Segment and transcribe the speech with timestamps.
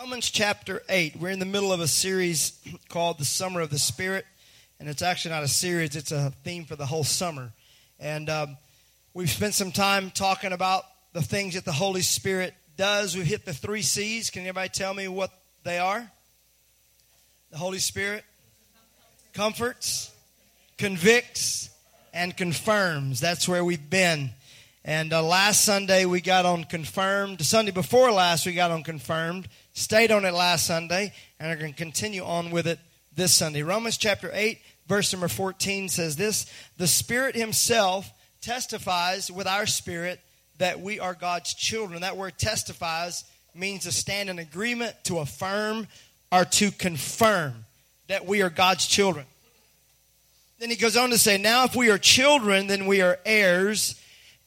[0.00, 1.16] Romans chapter 8.
[1.16, 2.56] We're in the middle of a series
[2.88, 4.24] called The Summer of the Spirit.
[4.78, 7.50] And it's actually not a series, it's a theme for the whole summer.
[7.98, 8.56] And um,
[9.12, 10.84] we've spent some time talking about
[11.14, 13.16] the things that the Holy Spirit does.
[13.16, 14.30] We've hit the three C's.
[14.30, 15.32] Can anybody tell me what
[15.64, 16.08] they are?
[17.50, 18.24] The Holy Spirit
[19.32, 20.14] comforts,
[20.76, 21.70] convicts,
[22.14, 23.18] and confirms.
[23.18, 24.30] That's where we've been.
[24.84, 27.38] And uh, last Sunday we got on confirmed.
[27.38, 29.48] The Sunday before last we got on confirmed.
[29.78, 32.80] Stayed on it last Sunday and are going to continue on with it
[33.14, 33.62] this Sunday.
[33.62, 34.58] Romans chapter 8,
[34.88, 36.46] verse number 14 says this
[36.78, 40.18] The Spirit Himself testifies with our spirit
[40.58, 42.00] that we are God's children.
[42.00, 43.22] That word testifies
[43.54, 45.86] means to stand in agreement, to affirm,
[46.32, 47.64] or to confirm
[48.08, 49.26] that we are God's children.
[50.58, 53.94] Then he goes on to say, Now if we are children, then we are heirs,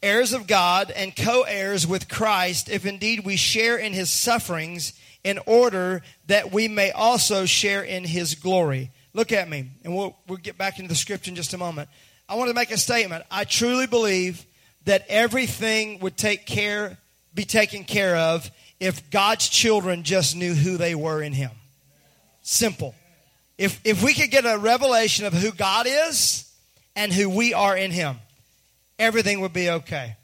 [0.03, 4.91] heirs of God, and co heirs with Christ, if indeed we share in his sufferings,
[5.23, 8.91] in order that we may also share in his glory.
[9.13, 11.89] Look at me, and we'll, we'll get back into the scripture in just a moment.
[12.27, 13.23] I want to make a statement.
[13.29, 14.45] I truly believe
[14.85, 16.97] that everything would take care,
[17.33, 21.51] be taken care of if God's children just knew who they were in him.
[22.41, 22.95] Simple.
[23.57, 26.51] If, if we could get a revelation of who God is
[26.95, 28.17] and who we are in Him,
[28.97, 30.15] everything would be okay.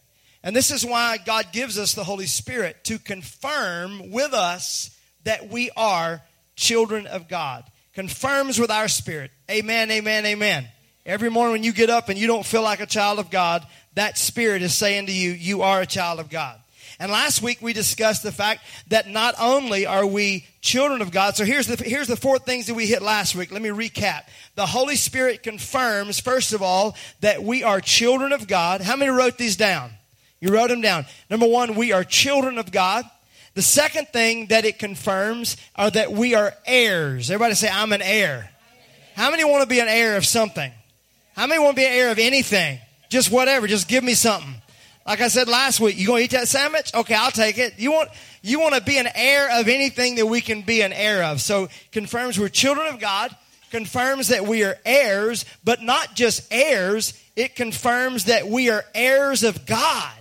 [0.43, 4.89] And this is why God gives us the Holy Spirit to confirm with us
[5.23, 6.21] that we are
[6.55, 7.63] children of God.
[7.93, 9.31] Confirms with our spirit.
[9.49, 10.67] Amen, amen, amen.
[11.05, 13.65] Every morning when you get up and you don't feel like a child of God,
[13.95, 16.59] that spirit is saying to you, you are a child of God.
[16.99, 21.35] And last week we discussed the fact that not only are we children of God,
[21.35, 23.51] so here's the, here's the four things that we hit last week.
[23.51, 24.23] Let me recap.
[24.55, 28.81] The Holy Spirit confirms, first of all, that we are children of God.
[28.81, 29.91] How many wrote these down?
[30.39, 31.05] You wrote them down.
[31.29, 33.05] Number one, we are children of God.
[33.57, 37.31] The second thing that it confirms are that we are heirs.
[37.31, 38.51] Everybody say, I'm an heir.
[39.15, 40.71] How many want to be an heir of something?
[41.35, 42.77] How many want to be an heir of anything?
[43.09, 43.65] Just whatever.
[43.65, 44.53] Just give me something.
[45.07, 46.93] Like I said last week, you gonna eat that sandwich?
[46.93, 47.79] Okay, I'll take it.
[47.79, 48.09] You want
[48.43, 51.41] you want to be an heir of anything that we can be an heir of.
[51.41, 53.35] So confirms we're children of God,
[53.71, 59.41] confirms that we are heirs, but not just heirs, it confirms that we are heirs
[59.41, 60.13] of God.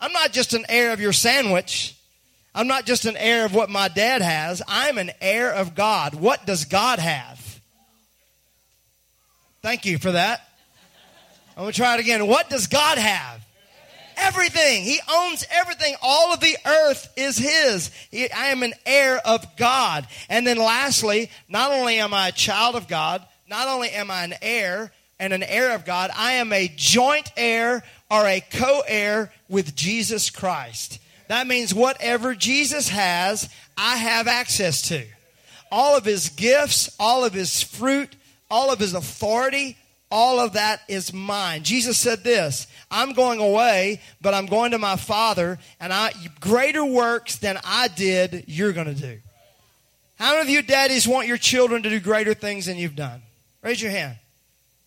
[0.00, 1.95] I'm not just an heir of your sandwich.
[2.56, 4.62] I'm not just an heir of what my dad has.
[4.66, 6.14] I'm an heir of God.
[6.14, 7.60] What does God have?
[9.62, 10.40] Thank you for that.
[11.56, 12.26] I'm going to try it again.
[12.26, 13.46] What does God have?
[14.16, 14.82] everything.
[14.82, 15.94] He owns everything.
[16.02, 17.90] All of the earth is His.
[18.10, 20.06] He, I am an heir of God.
[20.28, 24.24] And then lastly, not only am I a child of God, not only am I
[24.24, 28.82] an heir and an heir of God, I am a joint heir or a co
[28.86, 30.98] heir with Jesus Christ.
[31.28, 35.04] That means whatever Jesus has, I have access to.
[35.70, 38.14] All of his gifts, all of his fruit,
[38.50, 39.76] all of his authority,
[40.10, 41.64] all of that is mine.
[41.64, 46.84] Jesus said this I'm going away, but I'm going to my Father, and I greater
[46.84, 49.18] works than I did, you're going to do.
[50.18, 53.20] How many of you daddies want your children to do greater things than you've done?
[53.62, 54.16] Raise your hand.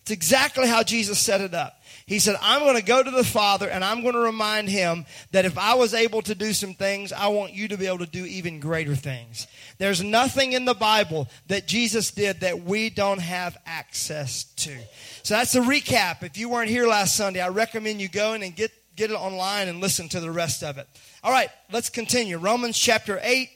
[0.02, 1.79] It's exactly how Jesus set it up.
[2.10, 5.06] He said, I'm going to go to the Father and I'm going to remind him
[5.30, 7.98] that if I was able to do some things, I want you to be able
[7.98, 9.46] to do even greater things.
[9.78, 14.76] There's nothing in the Bible that Jesus did that we don't have access to.
[15.22, 16.24] So that's a recap.
[16.24, 19.14] If you weren't here last Sunday, I recommend you go in and get, get it
[19.14, 20.88] online and listen to the rest of it.
[21.22, 22.38] All right, let's continue.
[22.38, 23.48] Romans chapter 8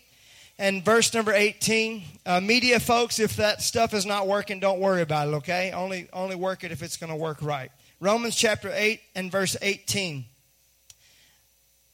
[0.60, 2.04] and verse number 18.
[2.24, 5.72] Uh, media folks, if that stuff is not working, don't worry about it, okay?
[5.72, 7.72] Only, only work it if it's going to work right.
[8.00, 10.24] Romans chapter 8 and verse 18.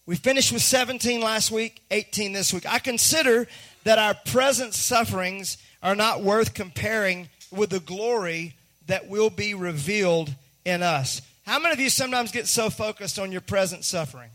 [0.07, 2.67] We finished with 17 last week, 18 this week.
[2.67, 3.47] I consider
[3.85, 8.55] that our present sufferings are not worth comparing with the glory
[8.87, 10.35] that will be revealed
[10.65, 11.23] in us.
[11.47, 14.31] How many of you sometimes get so focused on your present suffering?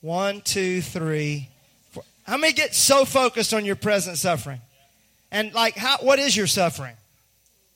[0.00, 1.48] One, two, three,
[1.90, 2.04] four.
[2.24, 4.60] How many get so focused on your present suffering?
[5.30, 6.94] And like, how, what is your suffering?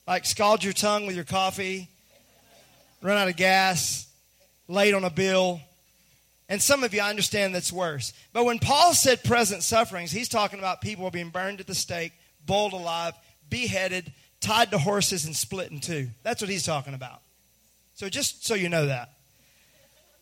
[0.07, 1.89] Like, scald your tongue with your coffee,
[3.03, 4.07] run out of gas,
[4.67, 5.61] late on a bill.
[6.49, 8.13] And some of you, I understand that's worse.
[8.33, 12.13] But when Paul said present sufferings, he's talking about people being burned at the stake,
[12.47, 13.15] boiled alive,
[13.51, 16.09] beheaded, tied to horses and split in two.
[16.23, 17.21] That's what he's talking about.
[17.95, 19.11] So just so you know that.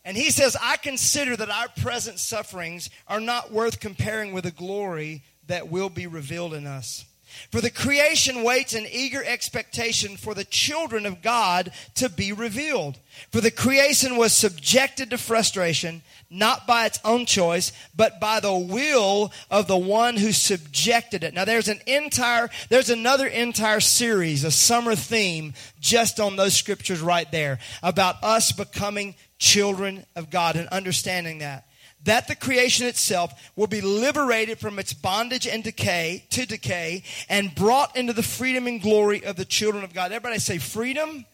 [0.04, 4.52] And he says, I consider that our present sufferings are not worth comparing with the
[4.52, 7.04] glory that will be revealed in us.
[7.50, 12.98] For the creation waits in eager expectation for the children of God to be revealed.
[13.32, 18.56] For the creation was subjected to frustration, not by its own choice, but by the
[18.56, 21.34] will of the one who subjected it.
[21.34, 27.00] Now there's an entire, there's another entire series, a summer theme, just on those scriptures
[27.00, 31.66] right there, about us becoming children of God and understanding that
[32.04, 37.54] that the creation itself will be liberated from its bondage and decay to decay and
[37.54, 40.12] brought into the freedom and glory of the children of God.
[40.12, 41.24] Everybody say freedom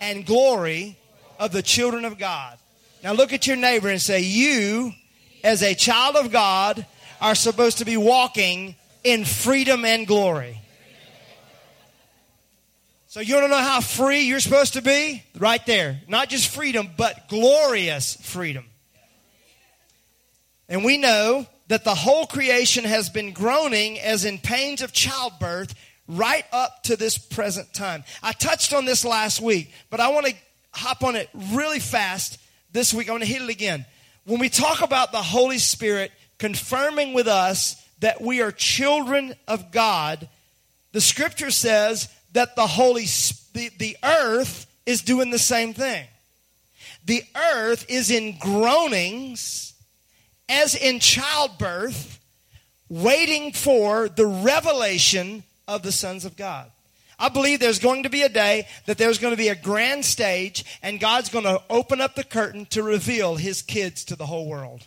[0.00, 0.98] and glory
[1.38, 2.58] of the children of God.
[3.02, 4.92] Now look at your neighbor and say, You,
[5.44, 6.84] as a child of God,
[7.20, 8.74] are supposed to be walking
[9.04, 10.60] in freedom and glory.
[13.08, 15.22] So you to know how free you're supposed to be?
[15.38, 16.00] Right there.
[16.08, 18.67] Not just freedom, but glorious freedom.
[20.68, 25.74] And we know that the whole creation has been groaning as in pains of childbirth
[26.06, 28.04] right up to this present time.
[28.22, 30.34] I touched on this last week, but I want to
[30.72, 32.38] hop on it really fast
[32.72, 33.08] this week.
[33.08, 33.84] I want to hit it again.
[34.24, 39.70] When we talk about the Holy Spirit confirming with us that we are children of
[39.70, 40.28] God,
[40.92, 43.06] the scripture says that the Holy
[43.54, 46.06] the, the earth is doing the same thing.
[47.04, 47.22] The
[47.54, 49.74] earth is in groanings
[50.48, 52.20] as in childbirth,
[52.88, 56.70] waiting for the revelation of the sons of God.
[57.18, 60.04] I believe there's going to be a day that there's going to be a grand
[60.04, 64.26] stage and God's going to open up the curtain to reveal his kids to the
[64.26, 64.86] whole world.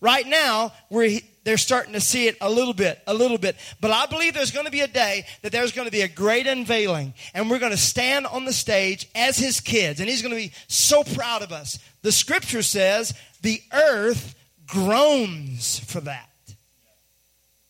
[0.00, 3.56] Right now, we're, they're starting to see it a little bit, a little bit.
[3.80, 6.08] But I believe there's going to be a day that there's going to be a
[6.08, 10.22] great unveiling and we're going to stand on the stage as his kids and he's
[10.22, 11.78] going to be so proud of us.
[12.02, 13.12] The scripture says
[13.42, 14.34] the earth
[14.68, 16.28] groans for that.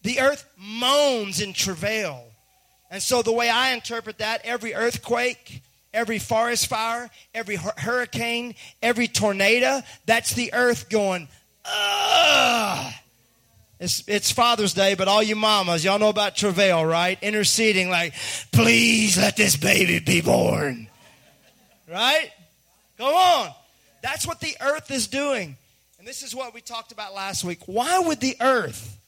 [0.02, 2.24] The earth moans in travail.
[2.90, 5.62] And so, the way I interpret that, every earthquake,
[5.92, 11.28] every forest fire, every hurricane, every tornado, that's the earth going,
[11.64, 12.92] ugh.
[13.80, 17.16] It's, it's Father's Day, but all you mamas, y'all know about travail, right?
[17.22, 18.14] Interceding, like,
[18.50, 20.88] please let this baby be born.
[21.88, 22.30] Right?
[22.98, 23.50] Go on.
[24.02, 25.56] That's what the earth is doing.
[25.98, 27.60] And this is what we talked about last week.
[27.66, 28.98] Why would the earth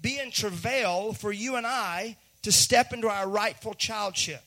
[0.00, 4.42] be in travail for you and I to step into our rightful childship,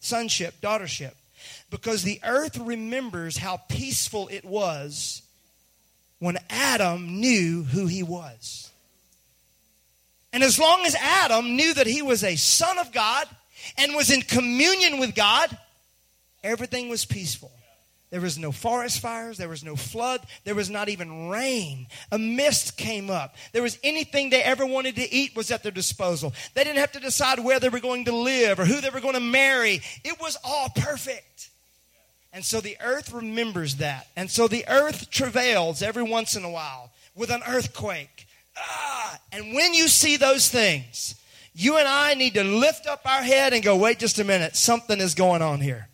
[0.00, 1.12] sonship, daughtership?
[1.70, 5.22] Because the earth remembers how peaceful it was
[6.18, 8.70] when Adam knew who he was.
[10.32, 13.26] And as long as Adam knew that he was a son of God
[13.76, 15.56] and was in communion with God,
[16.42, 17.52] everything was peaceful.
[18.10, 19.36] There was no forest fires.
[19.36, 20.22] There was no flood.
[20.44, 21.88] There was not even rain.
[22.10, 23.36] A mist came up.
[23.52, 26.32] There was anything they ever wanted to eat was at their disposal.
[26.54, 29.00] They didn't have to decide where they were going to live or who they were
[29.00, 29.82] going to marry.
[30.04, 31.50] It was all perfect.
[32.32, 34.06] And so the earth remembers that.
[34.16, 38.26] And so the earth travails every once in a while with an earthquake.
[38.56, 41.14] Ah, and when you see those things,
[41.52, 44.56] you and I need to lift up our head and go, wait just a minute,
[44.56, 45.88] something is going on here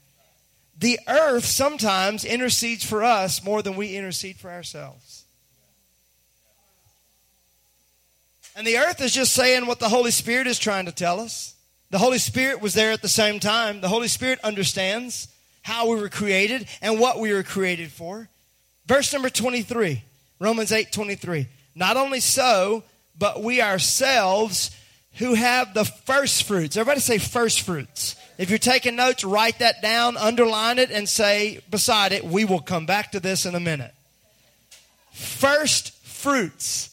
[0.78, 5.24] the earth sometimes intercedes for us more than we intercede for ourselves.
[8.56, 11.54] And the earth is just saying what the Holy Spirit is trying to tell us.
[11.90, 13.80] The Holy Spirit was there at the same time.
[13.80, 15.28] The Holy Spirit understands
[15.62, 18.28] how we were created and what we were created for.
[18.86, 20.02] Verse number 23,
[20.38, 21.48] Romans 8 23.
[21.74, 22.84] Not only so,
[23.18, 24.70] but we ourselves
[25.14, 26.76] who have the first fruits.
[26.76, 28.16] Everybody say first fruits.
[28.36, 32.60] If you're taking notes, write that down, underline it, and say beside it, we will
[32.60, 33.94] come back to this in a minute.
[35.12, 36.90] First fruits.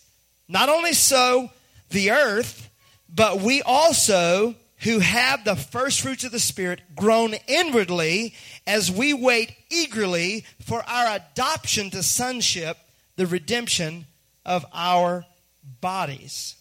[0.48, 1.50] Not only so,
[1.89, 2.69] the earth,
[3.13, 8.33] but we also who have the first fruits of the Spirit groan inwardly
[8.65, 12.77] as we wait eagerly for our adoption to sonship,
[13.15, 14.05] the redemption
[14.43, 15.24] of our
[15.81, 16.55] bodies.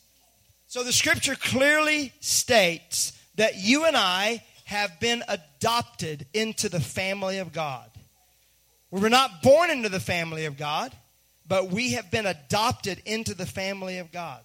[0.68, 7.38] So the scripture clearly states that you and I have been adopted into the family
[7.38, 7.90] of God.
[8.92, 10.92] We were not born into the family of God,
[11.48, 14.40] but we have been adopted into the family of God.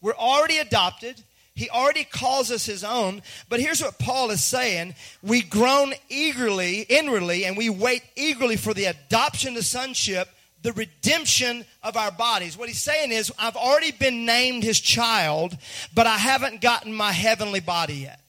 [0.00, 1.22] We're already adopted.
[1.54, 3.20] He already calls us his own.
[3.50, 4.94] But here's what Paul is saying.
[5.22, 10.30] We groan eagerly, inwardly, and we wait eagerly for the adoption to sonship,
[10.62, 12.56] the redemption of our bodies.
[12.56, 15.58] What he's saying is, I've already been named his child,
[15.94, 18.20] but I haven't gotten my heavenly body yet.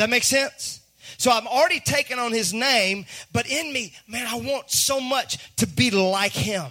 [0.00, 0.80] That make sense?
[1.18, 3.04] So I'm already taken on his name,
[3.34, 6.64] but in me, man, I want so much to be like him.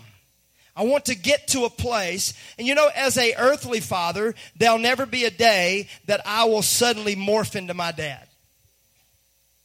[0.76, 4.80] I want to get to a place, and you know, as a earthly father, there'll
[4.80, 8.29] never be a day that I will suddenly morph into my dad.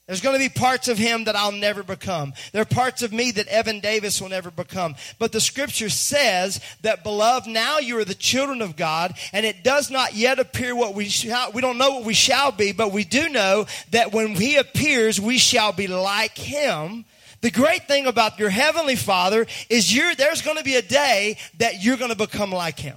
[0.07, 2.35] There's going to be parts of him that I'll never become.
[2.53, 4.97] There are parts of me that Evan Davis will never become.
[5.19, 9.65] But the scripture says that, beloved, now you are the children of God, and it
[9.65, 12.93] does not yet appear what we shall, we don't know what we shall be, but
[12.93, 17.07] we do know that when he appears, we shall be like him.
[17.41, 21.39] The great thing about your heavenly father is you're, there's going to be a day
[21.59, 22.97] that you're going to become like him.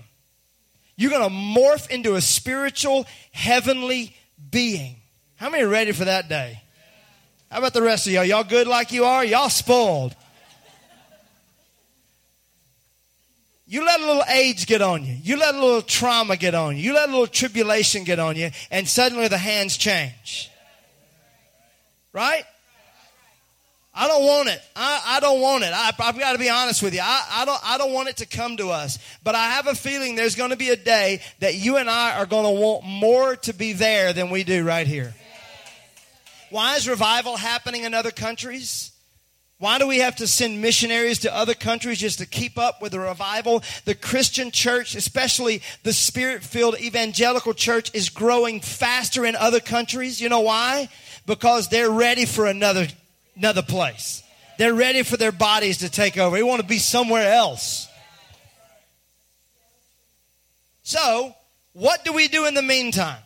[0.98, 4.14] You're going to morph into a spiritual, heavenly
[4.52, 4.98] being.
[5.36, 6.64] How many are ready for that day?
[7.50, 8.26] How about the rest of y'all?
[8.26, 9.24] Y'all good like you are?
[9.24, 10.16] Y'all spoiled.
[13.70, 15.18] You let a little age get on you.
[15.22, 16.84] You let a little trauma get on you.
[16.84, 20.50] You let a little tribulation get on you, and suddenly the hands change.
[22.14, 22.46] Right?
[23.94, 24.62] I don't want it.
[24.76, 25.74] I, I don't want it.
[25.74, 27.02] I, have got to be honest with you.
[27.04, 29.00] I, I, don't, I don't want it to come to us.
[29.24, 32.18] But I have a feeling there's going to be a day that you and I
[32.18, 35.16] are going to want more to be there than we do right here.
[36.50, 38.92] Why is revival happening in other countries?
[39.60, 42.92] Why do we have to send missionaries to other countries just to keep up with
[42.92, 43.64] the revival?
[43.86, 50.22] The Christian church, especially the spirit filled evangelical church, is growing faster in other countries.
[50.22, 50.90] You know why?
[51.26, 52.88] Because they're ready for another,
[53.36, 54.22] another place.
[54.60, 56.36] They're ready for their bodies to take over.
[56.36, 57.88] They want to be somewhere else.
[60.84, 61.36] So,
[61.74, 63.20] what do we do in the meantime?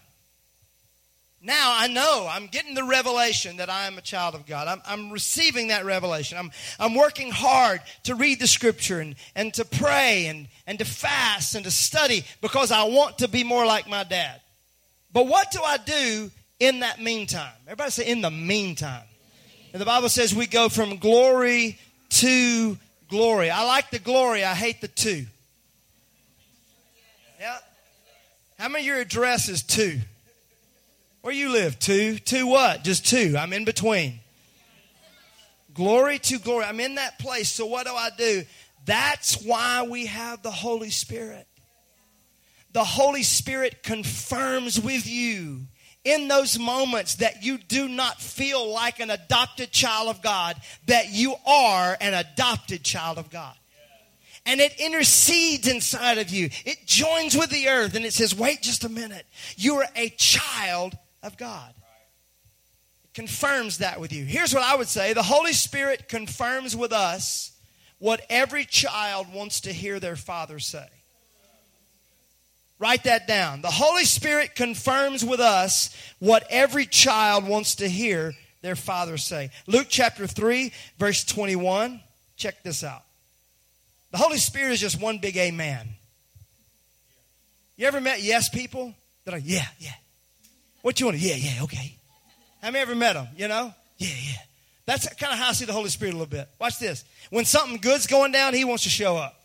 [1.44, 4.68] Now I know I'm getting the revelation that I am a child of God.
[4.68, 6.38] I'm, I'm, receiving that revelation.
[6.38, 10.86] I'm, I'm working hard to read the scripture and, and to pray and, and to
[10.86, 14.40] fast and to study because I want to be more like my dad.
[15.12, 16.30] But what do I do
[16.60, 17.54] in that meantime?
[17.66, 19.04] Everybody say, in the meantime.
[19.74, 21.80] And the Bible says we go from glory
[22.10, 22.78] to
[23.10, 23.50] glory.
[23.50, 25.26] I like the glory, I hate the two.
[27.40, 27.58] Yeah.
[28.60, 30.00] How many of your address is two?
[31.22, 31.78] Where you live?
[31.78, 32.18] Two?
[32.18, 32.84] Two what?
[32.84, 33.36] Just two.
[33.38, 34.20] I'm in between.
[35.74, 36.66] Glory to glory.
[36.66, 37.52] I'm in that place.
[37.52, 38.44] So what do I do?
[38.86, 41.48] That's why we have the Holy Spirit.
[42.74, 45.62] The Holy Spirit confirms with you
[46.04, 50.56] in those moments that you do not feel like an adopted child of God,
[50.88, 53.54] that you are an adopted child of God
[54.46, 56.50] and it intercedes inside of you.
[56.66, 59.26] It joins with the earth and it says, wait just a minute.
[59.56, 61.74] You're a child of God.
[63.04, 64.26] It confirms that with you.
[64.26, 67.52] Here's what I would say the Holy Spirit confirms with us
[68.00, 70.88] what every child wants to hear their father say.
[72.80, 73.62] Write that down.
[73.62, 79.52] The Holy Spirit confirms with us what every child wants to hear their father say.
[79.68, 82.02] Luke chapter 3, verse 21.
[82.38, 83.04] Check this out.
[84.10, 85.90] The Holy Spirit is just one big amen.
[87.78, 88.96] You ever met yes people?
[89.26, 89.94] They're like, yeah, yeah.
[90.82, 91.24] What you want to?
[91.24, 91.96] Yeah, yeah, okay.
[92.62, 93.28] Have you ever met them?
[93.36, 93.74] You know?
[93.98, 94.38] Yeah, yeah.
[94.86, 96.50] That's kind of how I see the Holy Spirit a little bit.
[96.60, 97.06] Watch this.
[97.30, 99.42] When something good's going down, He wants to show up.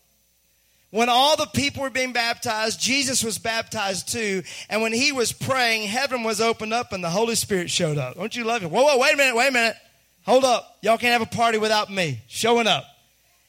[0.91, 4.43] When all the people were being baptized, Jesus was baptized too.
[4.71, 8.15] And when he was praying, heaven was opened up and the Holy Spirit showed up.
[8.15, 8.71] Don't you love it?
[8.71, 9.77] Whoa, whoa, wait a minute, wait a minute.
[10.25, 10.79] Hold up.
[10.81, 12.85] Y'all can't have a party without me showing up.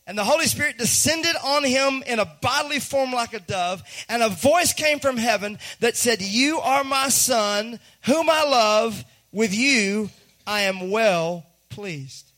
[0.07, 4.23] And the Holy Spirit descended on him in a bodily form like a dove, and
[4.23, 9.03] a voice came from heaven that said, You are my son, whom I love.
[9.33, 10.09] With you
[10.47, 12.31] I am well pleased.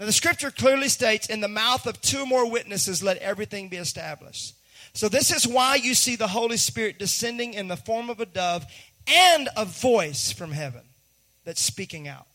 [0.00, 3.68] Now, the scripture clearly states, In the mouth of two or more witnesses, let everything
[3.68, 4.54] be established.
[4.94, 8.26] So, this is why you see the Holy Spirit descending in the form of a
[8.26, 8.64] dove
[9.06, 10.82] and a voice from heaven
[11.44, 12.26] that's speaking out.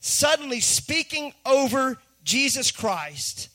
[0.00, 3.50] Suddenly speaking over Jesus Christ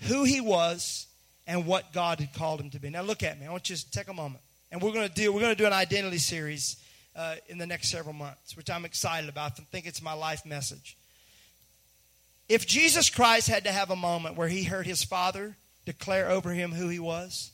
[0.00, 1.06] who he was
[1.46, 2.90] and what God had called him to be.
[2.90, 3.46] Now look at me.
[3.46, 4.42] I want you to take a moment.
[4.72, 6.76] And we're going to do we're going to do an identity series
[7.16, 9.58] uh, in the next several months, which I'm excited about.
[9.58, 10.96] I think it's my life message.
[12.48, 16.50] If Jesus Christ had to have a moment where he heard his Father declare over
[16.50, 17.50] him who he was,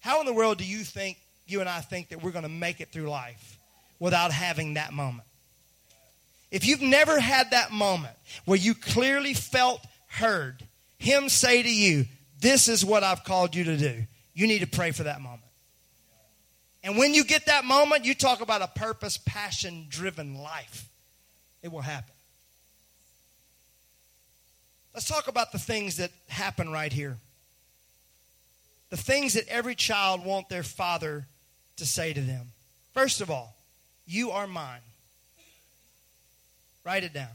[0.00, 2.48] how in the world do you think you and I think that we're going to
[2.50, 3.58] make it through life
[3.98, 5.26] without having that moment?
[6.50, 10.62] If you've never had that moment where you clearly felt heard,
[11.04, 12.06] him say to you,
[12.40, 14.04] This is what I've called you to do.
[14.34, 15.42] You need to pray for that moment.
[16.82, 20.88] And when you get that moment, you talk about a purpose, passion driven life.
[21.62, 22.12] It will happen.
[24.92, 27.16] Let's talk about the things that happen right here.
[28.90, 31.26] The things that every child want their father
[31.76, 32.48] to say to them.
[32.92, 33.56] First of all,
[34.06, 34.80] you are mine.
[36.84, 37.32] Write it down.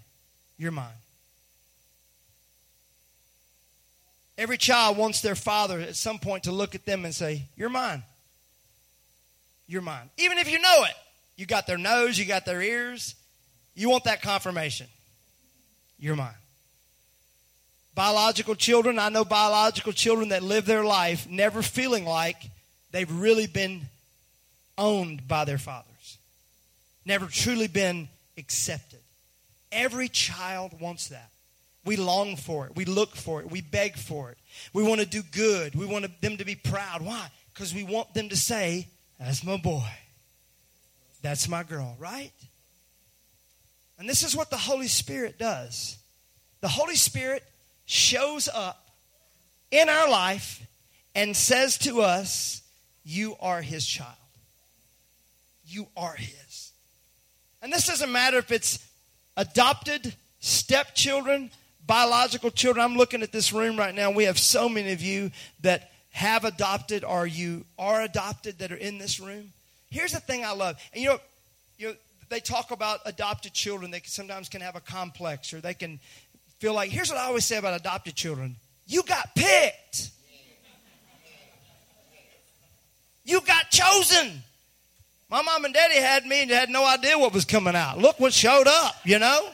[0.58, 0.94] You're mine.
[4.40, 7.68] Every child wants their father at some point to look at them and say, You're
[7.68, 8.04] mine.
[9.68, 10.10] You're mine.
[10.18, 10.96] Even if you know it.
[11.36, 13.16] You got their nose, you got their ears.
[13.76, 14.88] You want that confirmation.
[16.00, 16.34] You're mine.
[17.96, 22.38] Biological children, I know biological children that live their life never feeling like
[22.92, 23.82] they've really been
[24.78, 26.18] owned by their fathers,
[27.06, 29.00] never truly been accepted.
[29.70, 31.30] Every child wants that.
[31.86, 32.76] We long for it.
[32.76, 33.50] We look for it.
[33.50, 34.38] We beg for it.
[34.74, 35.76] We want to do good.
[35.76, 37.02] We want them to be proud.
[37.02, 37.28] Why?
[37.54, 38.88] Because we want them to say,
[39.20, 39.88] That's my boy.
[41.22, 42.32] That's my girl, right?
[43.98, 45.98] And this is what the Holy Spirit does.
[46.62, 47.44] The Holy Spirit
[47.86, 48.88] shows up
[49.72, 50.66] in our life
[51.16, 52.62] and says to us,
[53.04, 54.16] You are his child.
[55.66, 56.72] You are his.
[57.62, 58.80] And this doesn't matter if it's
[59.36, 61.52] adopted, stepchildren,
[61.90, 62.86] biological children.
[62.86, 64.12] I'm looking at this room right now.
[64.12, 65.32] We have so many of you
[65.62, 69.52] that have adopted or you are adopted that are in this room.
[69.90, 70.80] Here's the thing I love.
[70.94, 71.20] And you know,
[71.80, 71.94] you know
[72.30, 73.90] they talk about adopted children.
[73.90, 76.00] They sometimes can have a complex or they can
[76.60, 78.56] feel like, here's what I always say about adopted children
[78.86, 80.12] you got picked,
[83.26, 84.44] you got chosen.
[85.28, 87.98] My mom and daddy had me and had no idea what was coming out.
[87.98, 89.50] Look what showed up, you know?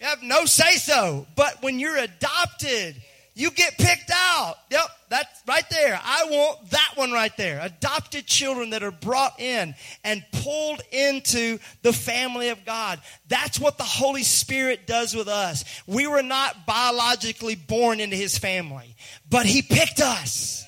[0.00, 1.26] You have no say so.
[1.36, 2.96] But when you're adopted,
[3.36, 4.56] you get picked out.
[4.70, 6.00] Yep, that's right there.
[6.02, 7.60] I want that one right there.
[7.62, 9.74] Adopted children that are brought in
[10.04, 12.98] and pulled into the family of God.
[13.28, 15.64] That's what the Holy Spirit does with us.
[15.86, 18.96] We were not biologically born into His family,
[19.28, 20.64] but He picked us.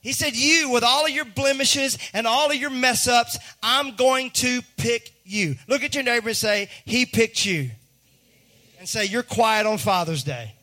[0.00, 3.94] He said, You, with all of your blemishes and all of your mess ups, I'm
[3.94, 5.56] going to pick you.
[5.68, 7.70] Look at your neighbor and say, He picked you
[8.80, 10.54] and say, You're quiet on Father's Day.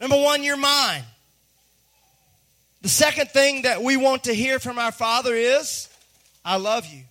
[0.00, 1.04] Number one, you're mine.
[2.82, 5.88] The second thing that we want to hear from our Father is,
[6.44, 7.04] I love you.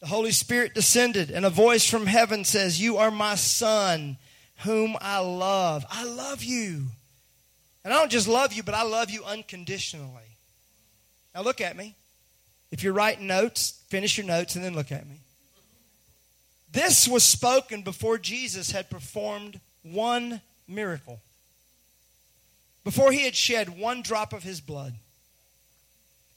[0.00, 4.16] The Holy Spirit descended, and a voice from heaven says, You are my Son,
[4.58, 5.84] whom I love.
[5.90, 6.86] I love you.
[7.84, 10.36] And I don't just love you, but I love you unconditionally.
[11.34, 11.96] Now look at me.
[12.70, 15.22] If you're writing notes, finish your notes and then look at me.
[16.72, 21.20] This was spoken before Jesus had performed one miracle,
[22.84, 24.94] before he had shed one drop of his blood.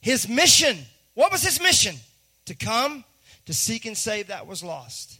[0.00, 0.78] His mission,
[1.14, 1.96] what was his mission?
[2.46, 3.04] To come,
[3.46, 5.18] to seek and save that was lost,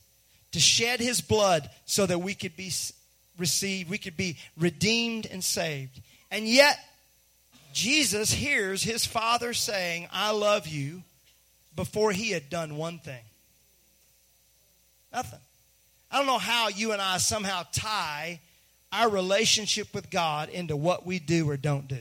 [0.53, 2.73] to shed his blood so that we could be
[3.39, 6.01] received, we could be redeemed and saved.
[6.31, 6.79] And yet,
[7.73, 11.03] Jesus hears his father saying, I love you,
[11.77, 13.23] before he had done one thing.
[15.13, 15.41] Nothing.
[16.11, 18.41] I don't know how you and I somehow tie
[18.93, 21.99] our relationship with God into what we do or don't do.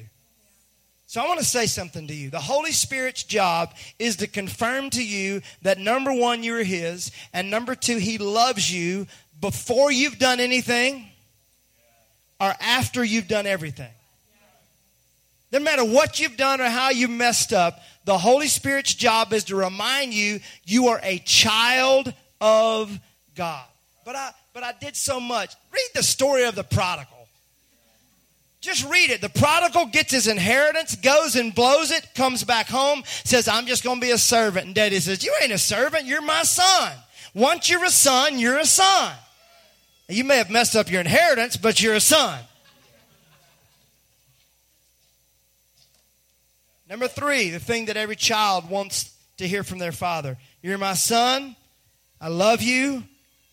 [1.08, 2.30] So I want to say something to you.
[2.30, 7.52] The Holy Spirit's job is to confirm to you that number one, you're His, and
[7.52, 9.08] number two, He loves you
[9.42, 11.06] before you've done anything
[12.40, 13.92] or after you've done everything.
[15.52, 19.46] No matter what you've done or how you messed up, the Holy Spirit's job is
[19.46, 23.00] to remind you you are a child of
[23.36, 23.66] God.
[24.04, 25.54] But I, but I did so much.
[25.72, 27.18] Read the story of the prodigal.
[28.60, 29.22] Just read it.
[29.22, 33.84] The prodigal gets his inheritance, goes and blows it, comes back home, says, I'm just
[33.84, 34.68] going to be a servant.
[34.68, 36.94] And daddy says, You ain't a servant, you're my son.
[37.34, 39.16] Once you're a son, you're a son.
[40.10, 42.40] You may have messed up your inheritance, but you're a son.
[46.90, 50.94] Number three, the thing that every child wants to hear from their father You're my
[50.94, 51.56] son.
[52.22, 53.04] I love you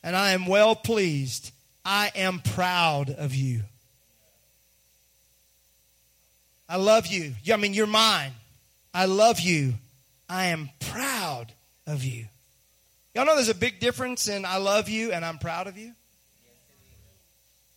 [0.03, 1.51] and I am well pleased.
[1.85, 3.63] I am proud of you.
[6.69, 7.33] I love you.
[7.51, 8.33] I mean, you're mine.
[8.93, 9.75] I love you.
[10.29, 11.53] I am proud
[11.87, 12.27] of you.
[13.15, 15.93] Y'all know there's a big difference in I love you and I'm proud of you?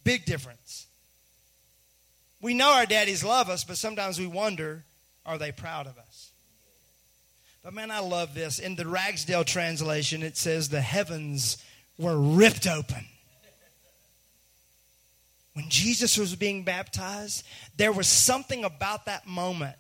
[0.04, 0.88] Big difference.
[2.41, 4.84] We know our daddies love us, but sometimes we wonder
[5.25, 6.11] are they proud of us?
[7.63, 8.60] But man, I love this.
[8.60, 11.58] In the Ragsdale translation, it says, The heavens
[11.97, 13.06] were ripped open.
[15.54, 17.45] When Jesus was being baptized,
[17.78, 19.76] there was something about that moment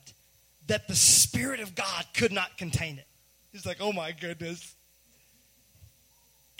[0.67, 3.07] that the Spirit of God could not contain it.
[3.51, 4.75] He's like, oh my goodness.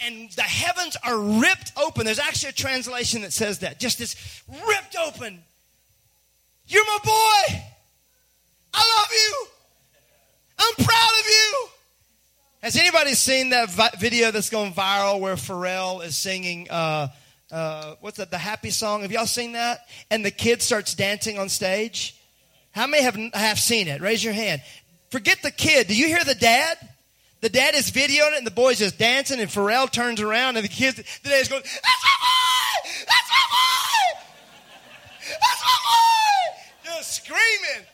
[0.00, 2.04] And the heavens are ripped open.
[2.04, 3.78] There's actually a translation that says that.
[3.78, 5.42] Just this ripped open.
[6.66, 7.62] You're my boy.
[8.74, 9.46] I love you.
[10.62, 11.66] I'm proud of you.
[12.62, 17.08] Has anybody seen that vi- video that's going viral where Pharrell is singing uh,
[17.52, 18.30] uh, what's that?
[18.30, 19.02] The happy song.
[19.02, 19.86] Have y'all seen that?
[20.10, 22.16] And the kid starts dancing on stage.
[22.70, 24.00] How many have have seen it?
[24.00, 24.62] Raise your hand.
[25.10, 25.86] Forget the kid.
[25.86, 26.78] Do you hear the dad?
[27.42, 29.38] The dad is videoing it, and the boy's just dancing.
[29.38, 32.90] And Pharrell turns around, and the kid, the dad's going, "That's my boy!
[33.06, 34.20] That's my boy!
[35.28, 37.86] That's my boy!" Just screaming.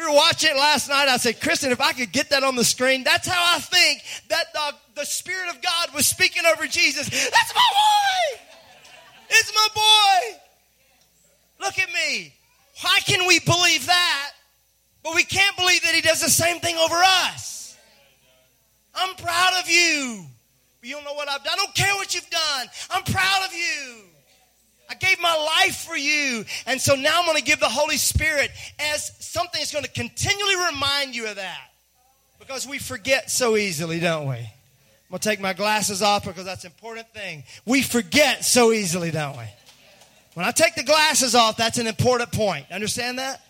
[0.00, 1.08] We were watching it last night.
[1.08, 4.02] I said, Kristen, if I could get that on the screen, that's how I think
[4.28, 7.08] that the, the Spirit of God was speaking over Jesus.
[7.10, 8.40] That's my boy!
[9.28, 10.38] It's my boy!
[11.60, 12.32] Look at me.
[12.80, 14.32] Why can we believe that,
[15.02, 17.76] but we can't believe that He does the same thing over us?
[18.94, 20.24] I'm proud of you.
[20.82, 21.52] You don't know what I've done.
[21.52, 22.66] I don't care what you've done.
[22.90, 24.04] I'm proud of you.
[24.90, 26.44] I gave my life for you.
[26.66, 28.50] And so now I'm going to give the Holy Spirit
[28.92, 31.70] as something that's going to continually remind you of that.
[32.40, 34.34] Because we forget so easily, don't we?
[34.34, 37.44] I'm going to take my glasses off because that's an important thing.
[37.64, 39.44] We forget so easily, don't we?
[40.34, 42.66] When I take the glasses off, that's an important point.
[42.72, 43.40] Understand that?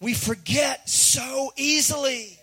[0.00, 2.35] We forget so easily.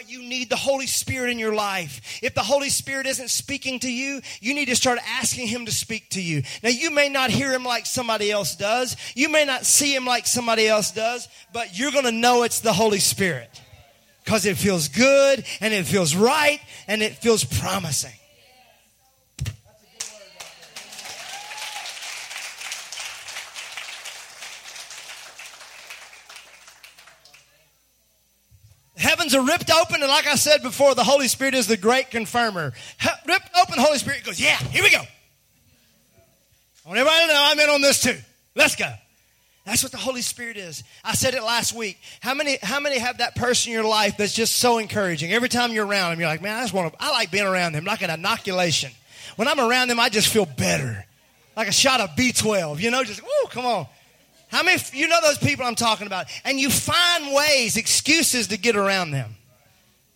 [0.00, 2.20] Why you need the Holy Spirit in your life.
[2.22, 5.72] If the Holy Spirit isn't speaking to you, you need to start asking Him to
[5.72, 6.42] speak to you.
[6.62, 10.06] Now, you may not hear Him like somebody else does, you may not see Him
[10.06, 13.60] like somebody else does, but you're going to know it's the Holy Spirit
[14.24, 18.19] because it feels good and it feels right and it feels promising.
[29.30, 32.10] Heavens are ripped open, and like I said before, the Holy Spirit is the great
[32.10, 32.72] confirmer.
[33.00, 35.00] He- ripped open, Holy Spirit goes, Yeah, here we go.
[36.84, 38.16] I want everybody to know I'm in on this too.
[38.54, 38.92] Let's go.
[39.66, 40.82] That's what the Holy Spirit is.
[41.04, 42.00] I said it last week.
[42.20, 45.32] How many, how many have that person in your life that's just so encouraging?
[45.32, 47.46] Every time you're around them, you're like, man, I just want to, I like being
[47.46, 48.90] around them, like an inoculation.
[49.36, 51.04] When I'm around them, I just feel better.
[51.56, 53.86] Like a shot of B12, you know, just, woo, come on.
[54.50, 56.26] How many, you know those people I'm talking about?
[56.44, 59.36] And you find ways, excuses to get around them.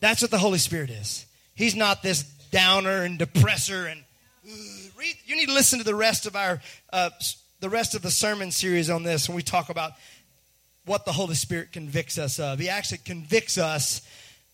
[0.01, 1.25] That's what the Holy Spirit is.
[1.55, 4.03] He's not this downer and depressor and
[4.99, 6.61] read, you need to listen to the rest of our
[6.93, 7.11] uh,
[7.61, 9.93] the rest of the sermon series on this when we talk about
[10.85, 12.59] what the Holy Spirit convicts us of.
[12.59, 14.03] He actually convicts us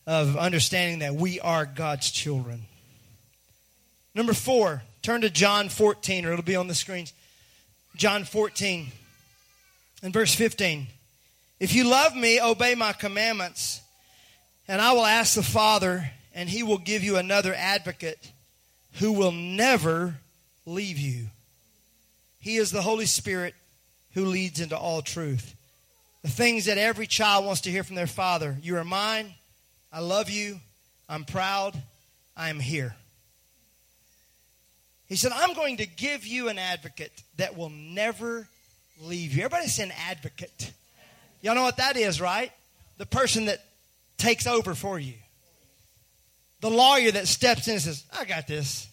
[0.07, 2.63] of understanding that we are God's children.
[4.15, 7.13] Number four, turn to John 14, or it'll be on the screens.
[7.97, 8.93] John 14.
[10.03, 10.87] In verse 15,
[11.59, 13.83] if you love me, obey my commandments,
[14.67, 18.33] and I will ask the Father, and he will give you another advocate
[18.95, 20.17] who will never
[20.65, 21.27] leave you.
[22.39, 23.55] He is the Holy Spirit
[24.15, 25.55] who leads into all truth.
[26.23, 29.35] The things that every child wants to hear from their father You are mine.
[29.93, 30.61] I love you.
[31.09, 31.81] I'm proud.
[32.37, 32.95] I am here.
[35.09, 38.49] He said, I'm going to give you an advocate that will never
[39.01, 39.45] leave you.
[39.45, 40.73] Everybody say an advocate.
[41.43, 42.53] Y'all know what that is, right?
[42.99, 43.65] The person that
[44.19, 45.15] takes over for you.
[46.61, 48.89] The lawyer that steps in and says, I got this.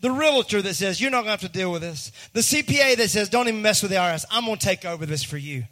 [0.00, 2.12] The realtor that says, You're not going to have to deal with this.
[2.32, 4.24] The CPA that says, Don't even mess with the IRS.
[4.30, 5.64] I'm going to take over this for you.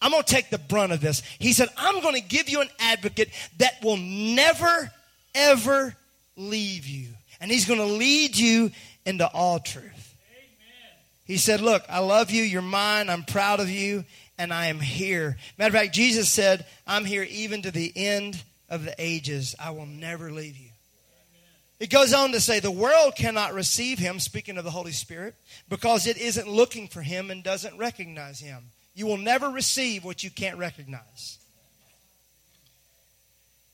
[0.00, 1.22] I'm going to take the brunt of this.
[1.38, 4.90] He said, I'm going to give you an advocate that will never,
[5.34, 5.94] ever
[6.36, 7.08] leave you.
[7.40, 8.70] And he's going to lead you
[9.04, 10.01] into all truth.
[11.24, 12.42] He said, Look, I love you.
[12.42, 13.08] You're mine.
[13.08, 14.04] I'm proud of you.
[14.38, 15.36] And I am here.
[15.58, 19.54] Matter of fact, Jesus said, I'm here even to the end of the ages.
[19.62, 20.70] I will never leave you.
[21.78, 25.34] It goes on to say, the world cannot receive him, speaking of the Holy Spirit,
[25.68, 28.70] because it isn't looking for him and doesn't recognize him.
[28.94, 31.38] You will never receive what you can't recognize.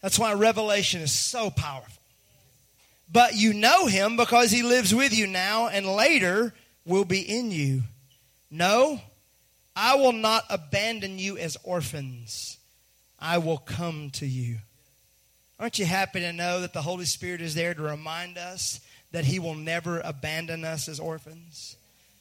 [0.00, 2.02] That's why revelation is so powerful.
[3.12, 6.54] But you know him because he lives with you now and later
[6.88, 7.82] will be in you.
[8.50, 9.00] No,
[9.76, 12.58] I will not abandon you as orphans.
[13.20, 14.56] I will come to you.
[15.60, 18.80] Aren't you happy to know that the Holy Spirit is there to remind us
[19.12, 21.76] that He will never abandon us as orphans?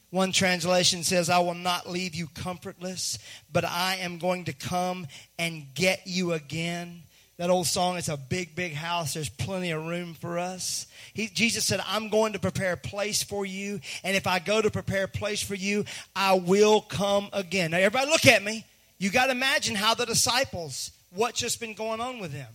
[0.10, 3.20] One translation says, I will not leave you comfortless,
[3.52, 7.04] but I am going to come and get you again.
[7.38, 9.14] That old song, it's a big, big house.
[9.14, 10.88] There's plenty of room for us.
[11.14, 13.80] He, Jesus said, I'm going to prepare a place for you.
[14.04, 17.72] And if I go to prepare a place for you, I will come again.
[17.72, 18.66] Now, everybody, look at me.
[18.98, 22.52] You got to imagine how the disciples, what's just been going on with them.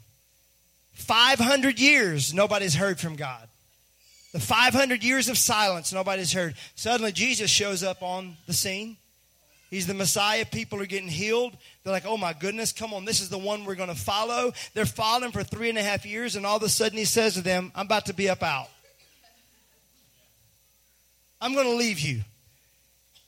[0.95, 3.49] 500 years, nobody's heard from God.
[4.33, 6.55] The 500 years of silence, nobody's heard.
[6.75, 8.97] Suddenly, Jesus shows up on the scene.
[9.73, 10.45] He's the Messiah.
[10.45, 11.57] People are getting healed.
[11.83, 14.53] They're like, oh my goodness, come on, this is the one we're going to follow.
[14.75, 17.35] They're following for three and a half years, and all of a sudden he says
[17.35, 18.69] to them, I'm about to be up out.
[21.41, 22.21] I'm going to leave you.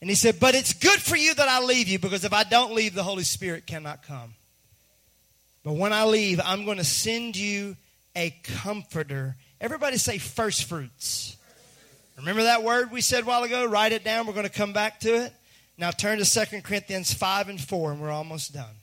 [0.02, 2.44] And he said, But it's good for you that I leave you because if I
[2.44, 4.34] don't leave, the Holy Spirit cannot come.
[5.64, 7.74] But when I leave, I'm going to send you
[8.14, 9.34] a comforter.
[9.62, 11.38] Everybody say first fruits.
[12.18, 13.64] Remember that word we said a while ago?
[13.64, 14.26] Write it down.
[14.26, 15.32] We're going to come back to it.
[15.76, 18.76] Now turn to 2 Corinthians 5 and 4, and we're almost done.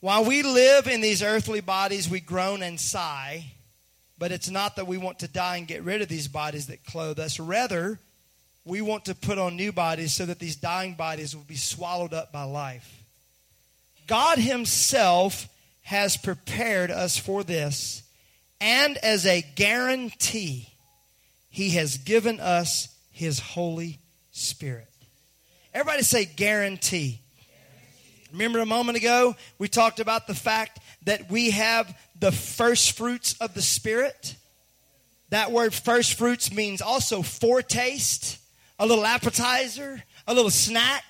[0.00, 3.52] While we live in these earthly bodies, we groan and sigh,
[4.16, 6.84] but it's not that we want to die and get rid of these bodies that
[6.84, 7.38] clothe us.
[7.38, 7.98] Rather,
[8.64, 12.14] we want to put on new bodies so that these dying bodies will be swallowed
[12.14, 13.02] up by life.
[14.06, 15.48] God Himself
[15.82, 18.02] has prepared us for this,
[18.60, 20.68] and as a guarantee,
[21.50, 23.98] He has given us His Holy
[24.38, 24.88] Spirit.
[25.74, 27.20] Everybody say guarantee.
[28.32, 33.34] Remember a moment ago, we talked about the fact that we have the first fruits
[33.40, 34.36] of the Spirit?
[35.30, 38.38] That word first fruits means also foretaste,
[38.78, 41.04] a little appetizer, a little snack,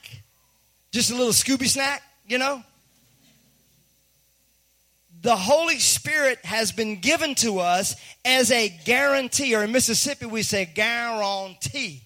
[0.91, 2.63] just a little Scooby snack, you know?
[5.21, 10.43] The Holy Spirit has been given to us as a guarantee, or in Mississippi we
[10.43, 12.05] say guarantee.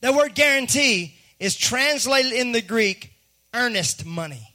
[0.00, 3.12] That word guarantee is translated in the Greek
[3.54, 4.52] earnest money,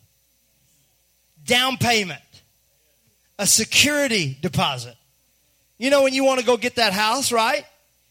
[1.46, 2.22] down payment,
[3.40, 4.96] a security deposit.
[5.78, 7.66] You know, when you want to go get that house, right?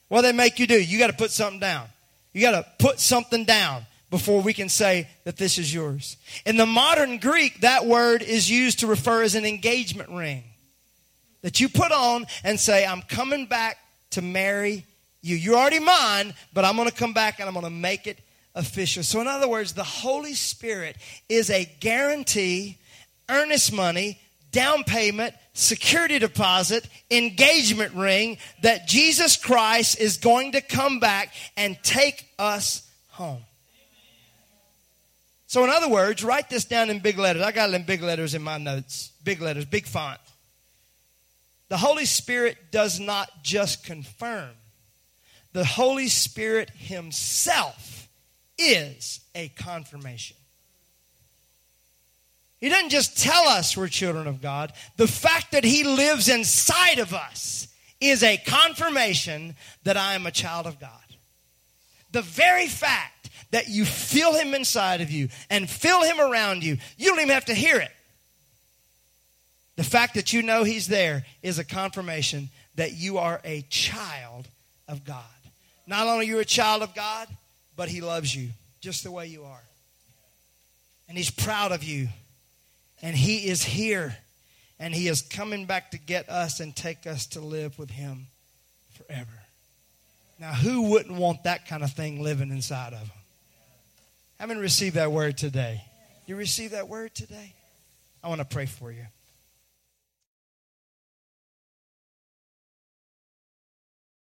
[0.08, 0.82] What they make you do?
[0.82, 1.86] You got to put something down.
[2.34, 6.18] You got to put something down before we can say that this is yours.
[6.44, 10.44] In the modern Greek, that word is used to refer as an engagement ring
[11.40, 13.78] that you put on and say, I'm coming back
[14.10, 14.84] to marry
[15.22, 15.37] you.
[15.37, 18.18] You're already mine, but I'm going to come back and I'm going to make it
[18.54, 19.02] official.
[19.02, 20.96] So, in other words, the Holy Spirit
[21.28, 22.78] is a guarantee,
[23.28, 31.00] earnest money, down payment, security deposit, engagement ring that Jesus Christ is going to come
[31.00, 33.42] back and take us home.
[35.46, 37.42] So, in other words, write this down in big letters.
[37.42, 39.12] I got it in big letters in my notes.
[39.22, 40.18] Big letters, big font.
[41.68, 44.50] The Holy Spirit does not just confirm,
[45.52, 48.08] the Holy Spirit Himself
[48.58, 50.36] is a confirmation.
[52.60, 57.00] He doesn't just tell us we're children of God, the fact that He lives inside
[57.00, 57.68] of us
[58.00, 60.90] is a confirmation that I am a child of God.
[62.12, 66.78] The very fact that you feel Him inside of you and feel Him around you,
[66.96, 67.90] you don't even have to hear it.
[69.76, 74.46] The fact that you know He's there is a confirmation that you are a child
[74.86, 75.24] of God.
[75.92, 77.28] Not only are you a child of God,
[77.76, 78.48] but He loves you
[78.81, 79.62] just the way you are.
[81.07, 82.09] And He's proud of you.
[83.02, 84.16] And He is here.
[84.81, 88.28] And He is coming back to get us and take us to live with Him
[88.94, 89.42] forever.
[90.40, 93.11] Now, who wouldn't want that kind of thing living inside of them?
[94.38, 95.85] Haven't received that word today.
[96.24, 97.52] You receive that word today?
[98.24, 99.05] I want to pray for you.